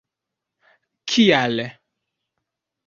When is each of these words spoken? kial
kial 1.09 1.57